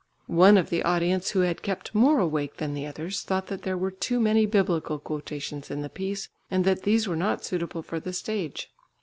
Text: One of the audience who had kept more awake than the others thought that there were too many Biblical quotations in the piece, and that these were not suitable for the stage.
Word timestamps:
One 0.25 0.57
of 0.57 0.71
the 0.71 0.81
audience 0.81 1.29
who 1.29 1.41
had 1.41 1.61
kept 1.61 1.93
more 1.93 2.17
awake 2.19 2.57
than 2.57 2.73
the 2.73 2.87
others 2.87 3.21
thought 3.21 3.45
that 3.49 3.61
there 3.61 3.77
were 3.77 3.91
too 3.91 4.19
many 4.19 4.47
Biblical 4.47 4.97
quotations 4.97 5.69
in 5.69 5.83
the 5.83 5.89
piece, 5.89 6.27
and 6.49 6.65
that 6.65 6.81
these 6.81 7.07
were 7.07 7.15
not 7.15 7.45
suitable 7.45 7.83
for 7.83 7.99
the 7.99 8.11
stage. 8.11 8.71